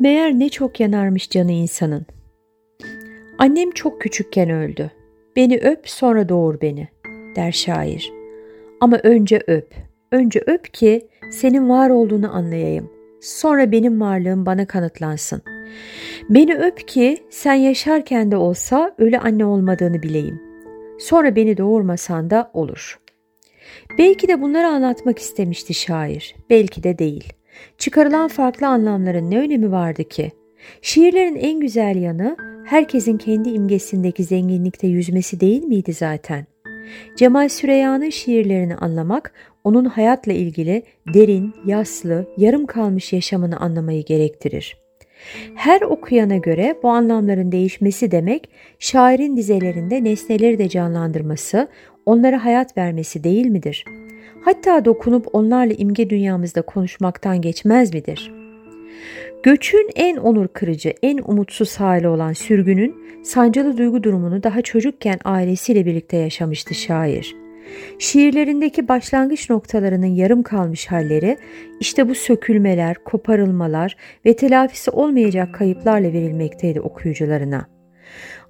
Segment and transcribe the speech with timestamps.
[0.00, 2.06] Meğer ne çok yanarmış canı insanın.
[3.38, 4.90] Annem çok küçükken öldü.
[5.36, 6.88] Beni öp sonra doğur beni,
[7.36, 8.12] der şair.
[8.80, 9.74] Ama önce öp,
[10.12, 12.90] önce öp ki senin var olduğunu anlayayım.
[13.20, 15.42] Sonra benim varlığım bana kanıtlansın.
[16.30, 20.42] Beni öp ki sen yaşarken de olsa ölü anne olmadığını bileyim.
[20.98, 23.00] Sonra beni doğurmasan da olur.
[23.98, 27.32] Belki de bunları anlatmak istemişti şair, belki de değil.
[27.78, 30.32] Çıkarılan farklı anlamların ne önemi vardı ki?
[30.82, 32.36] Şiirlerin en güzel yanı
[32.66, 36.46] herkesin kendi imgesindeki zenginlikte yüzmesi değil miydi zaten?
[37.16, 39.32] Cemal Süreyya'nın şiirlerini anlamak,
[39.64, 40.82] onun hayatla ilgili
[41.14, 44.76] derin, yaslı, yarım kalmış yaşamını anlamayı gerektirir.
[45.54, 51.68] Her okuyana göre bu anlamların değişmesi demek, şairin dizelerinde nesneleri de canlandırması,
[52.06, 53.84] onlara hayat vermesi değil midir?
[54.40, 58.32] Hatta dokunup onlarla imge dünyamızda konuşmaktan geçmez midir?
[59.42, 65.86] Göçün en onur kırıcı, en umutsuz hali olan sürgünün sancılı duygu durumunu daha çocukken ailesiyle
[65.86, 67.36] birlikte yaşamıştı şair.
[67.98, 71.38] Şiirlerindeki başlangıç noktalarının yarım kalmış halleri
[71.80, 77.66] işte bu sökülmeler, koparılmalar ve telafisi olmayacak kayıplarla verilmekteydi okuyucularına.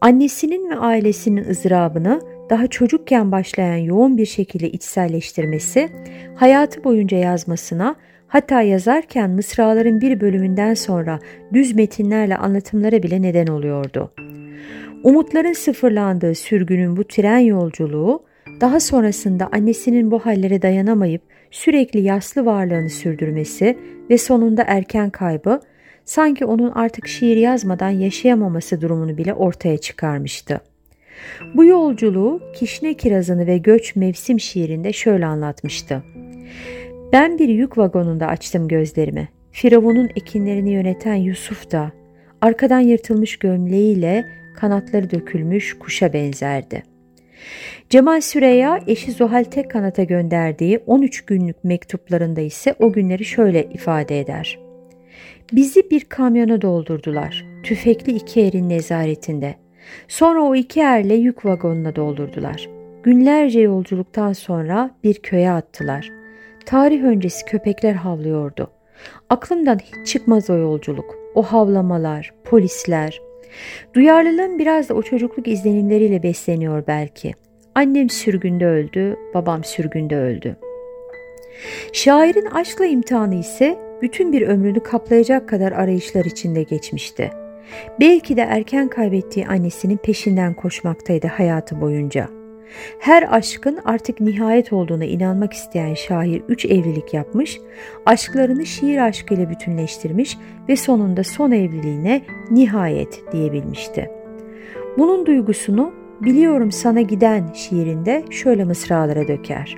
[0.00, 2.20] Annesinin ve ailesinin ızdırabını
[2.50, 5.88] daha çocukken başlayan yoğun bir şekilde içselleştirmesi,
[6.36, 7.96] hayatı boyunca yazmasına,
[8.28, 11.18] hatta yazarken mısraların bir bölümünden sonra
[11.52, 14.12] düz metinlerle anlatımlara bile neden oluyordu.
[15.04, 18.22] Umutların sıfırlandığı sürgünün bu tren yolculuğu,
[18.60, 23.78] daha sonrasında annesinin bu hallere dayanamayıp sürekli yaslı varlığını sürdürmesi
[24.10, 25.60] ve sonunda erken kaybı,
[26.04, 30.60] sanki onun artık şiir yazmadan yaşayamaması durumunu bile ortaya çıkarmıştı.
[31.54, 36.02] Bu yolculuğu Kişne Kirazını ve Göç Mevsim şiirinde şöyle anlatmıştı.
[37.12, 39.28] Ben bir yük vagonunda açtım gözlerimi.
[39.52, 41.92] Firavun'un ekinlerini yöneten Yusuf da
[42.40, 44.24] arkadan yırtılmış gömleğiyle
[44.56, 46.82] kanatları dökülmüş kuşa benzerdi.
[47.90, 54.20] Cemal Süreyya eşi Zuhal tek kanata gönderdiği 13 günlük mektuplarında ise o günleri şöyle ifade
[54.20, 54.58] eder.
[55.52, 57.46] Bizi bir kamyona doldurdular.
[57.62, 59.54] Tüfekli iki erin nezaretinde.
[60.08, 62.68] Sonra o iki erle yük vagonuna doldurdular.
[63.02, 66.10] Günlerce yolculuktan sonra bir köye attılar.
[66.66, 68.70] Tarih öncesi köpekler havlıyordu.
[69.30, 71.18] Aklımdan hiç çıkmaz o yolculuk.
[71.34, 73.20] O havlamalar, polisler.
[73.94, 77.34] Duyarlılığım biraz da o çocukluk izlenimleriyle besleniyor belki.
[77.74, 80.56] Annem sürgünde öldü, babam sürgünde öldü.
[81.92, 87.30] Şairin aşkla imtihanı ise bütün bir ömrünü kaplayacak kadar arayışlar içinde geçmişti.
[88.00, 92.28] Belki de erken kaybettiği annesinin peşinden koşmaktaydı hayatı boyunca.
[92.98, 97.60] Her aşkın artık nihayet olduğuna inanmak isteyen şair üç evlilik yapmış,
[98.06, 104.10] aşklarını şiir aşkıyla bütünleştirmiş ve sonunda son evliliğine nihayet diyebilmişti.
[104.98, 109.76] Bunun duygusunu Biliyorum sana giden şiirinde şöyle mısralara döker.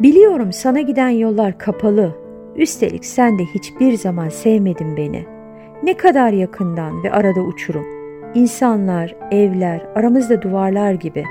[0.00, 2.16] Biliyorum sana giden yollar kapalı,
[2.56, 5.39] üstelik sen de hiçbir zaman sevmedin beni.
[5.82, 7.86] Ne kadar yakından ve arada uçurum.
[8.34, 11.24] İnsanlar, evler, aramızda duvarlar gibi.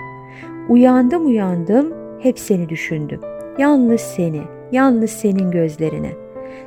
[0.69, 3.19] Uyandım uyandım, hep seni düşündüm.
[3.57, 6.11] Yalnız seni, yalnız senin gözlerine.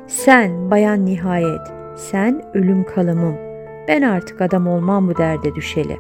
[0.07, 1.61] Sen bayan nihayet,
[1.97, 3.35] sen ölüm kalımım.
[3.89, 5.97] Ben artık adam olmam bu derde düşeli.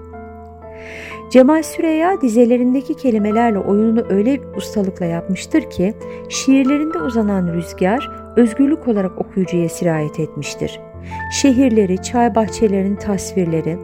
[1.30, 5.94] Cemal Süreya dizelerindeki kelimelerle oyununu öyle ustalıkla yapmıştır ki
[6.28, 10.80] şiirlerinde uzanan rüzgar özgürlük olarak okuyucuya sirayet etmiştir.
[11.32, 13.78] Şehirleri, çay bahçelerinin tasvirleri,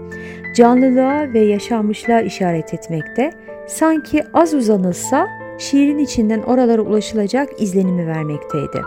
[0.56, 3.32] canlılığa ve yaşanmışlığa işaret etmekte,
[3.66, 5.26] sanki az uzanılsa
[5.58, 8.82] şiirin içinden oralara ulaşılacak izlenimi vermekteydi.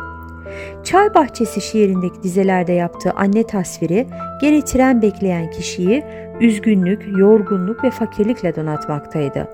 [0.84, 4.08] Çay Bahçesi şiirindeki dizelerde yaptığı anne tasviri
[4.42, 6.04] gene tren bekleyen kişiyi
[6.40, 9.48] üzgünlük, yorgunluk ve fakirlikle donatmaktaydı.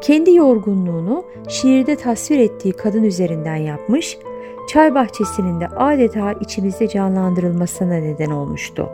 [0.00, 4.18] Kendi yorgunluğunu şiirde tasvir ettiği kadın üzerinden yapmış,
[4.68, 8.88] çay bahçesinin de adeta içimizde canlandırılmasına neden olmuştu.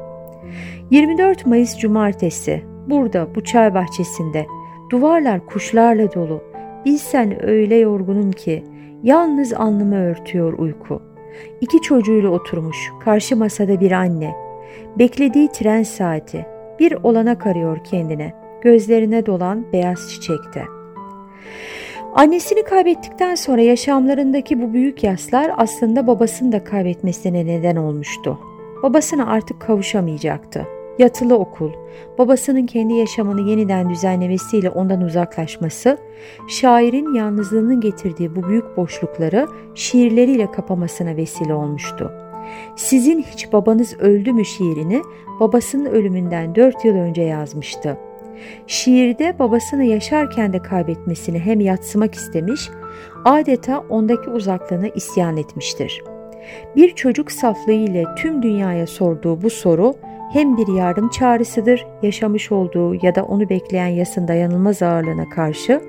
[0.91, 4.47] 24 Mayıs Cumartesi burada bu çay bahçesinde
[4.91, 6.43] duvarlar kuşlarla dolu.
[6.85, 8.65] Bilsen öyle yorgunum ki
[9.03, 11.03] yalnız alnımı örtüyor uyku.
[11.61, 14.35] İki çocuğuyla oturmuş karşı masada bir anne.
[14.99, 16.47] Beklediği tren saati
[16.79, 18.35] bir olanak arıyor kendine.
[18.63, 20.65] Gözlerine dolan beyaz çiçekte.
[22.15, 28.39] Annesini kaybettikten sonra yaşamlarındaki bu büyük yaslar aslında babasını da kaybetmesine neden olmuştu.
[28.83, 30.67] Babasına artık kavuşamayacaktı.
[30.99, 31.71] Yatılı okul,
[32.19, 35.99] babasının kendi yaşamını yeniden düzenlemesiyle ondan uzaklaşması,
[36.49, 42.13] şairin yalnızlığının getirdiği bu büyük boşlukları şiirleriyle kapamasına vesile olmuştu.
[42.77, 45.03] Sizin hiç babanız öldü mü şiirini
[45.41, 47.99] babasının ölümünden 4 yıl önce yazmıştı.
[48.67, 52.71] Şiirde babasını yaşarken de kaybetmesini hem yatsımak istemiş,
[53.25, 56.03] adeta ondaki uzaklığına isyan etmiştir.
[56.77, 59.95] Bir çocuk saflığı ile tüm dünyaya sorduğu bu soru
[60.33, 65.81] hem bir yardım çağrısıdır yaşamış olduğu ya da onu bekleyen yasın dayanılmaz ağırlığına karşı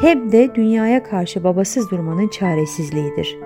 [0.00, 3.38] hem de dünyaya karşı babasız durmanın çaresizliğidir.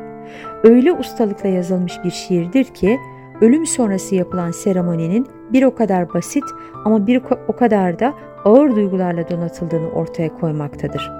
[0.65, 2.99] Öyle ustalıkla yazılmış bir şiirdir ki
[3.41, 6.45] ölüm sonrası yapılan seremoninin bir o kadar basit
[6.85, 8.15] ama bir o kadar da
[8.45, 11.13] ağır duygularla donatıldığını ortaya koymaktadır.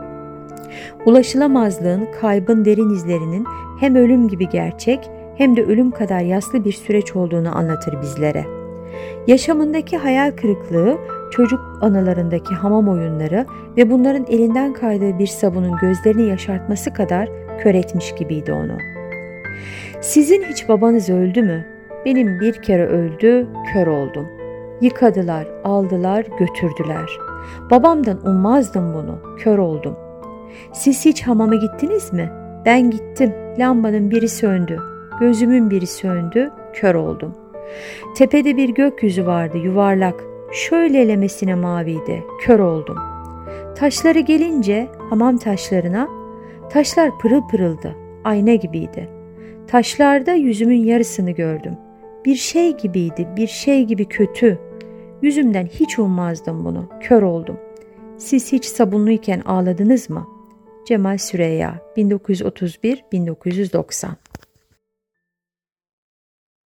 [1.07, 3.47] Ulaşılamazlığın, kaybın derin izlerinin
[3.81, 8.45] hem ölüm gibi gerçek hem de ölüm kadar yaslı bir süreç olduğunu anlatır bizlere.
[9.27, 10.99] Yaşamındaki hayal kırıklığı,
[11.31, 17.29] çocuk anılarındaki hamam oyunları ve bunların elinden kaydığı bir sabunun gözlerini yaşartması kadar
[17.61, 18.79] kör etmiş gibiydi onu.
[20.01, 21.78] Sizin hiç babanız öldü mü?
[22.09, 24.27] Benim bir kere öldü, kör oldum.
[24.81, 27.11] Yıkadılar, aldılar, götürdüler.
[27.71, 29.97] Babamdan ummazdım bunu, kör oldum.
[30.73, 32.31] Siz hiç hamama gittiniz mi?
[32.65, 34.81] Ben gittim, lambanın biri söndü.
[35.21, 37.35] Gözümün biri söndü, kör oldum.
[38.17, 40.25] Tepede bir gökyüzü vardı, yuvarlak.
[40.53, 42.99] Şöyle elemesine maviydi, kör oldum.
[43.77, 46.09] Taşları gelince hamam taşlarına,
[46.71, 49.09] taşlar pırıl pırıldı, ayna gibiydi.
[49.67, 51.77] Taşlarda yüzümün yarısını gördüm.
[52.25, 54.59] Bir şey gibiydi, bir şey gibi kötü.
[55.23, 57.61] Yüzümden hiç ummazdım bunu, kör oldum.
[58.19, 60.29] Siz hiç sabunluyken ağladınız mı?
[60.87, 64.09] Cemal Süreyya 1931-1990